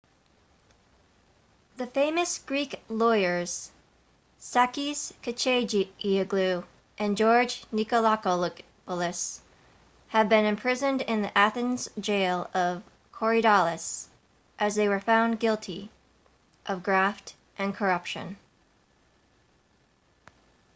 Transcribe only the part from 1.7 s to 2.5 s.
the famous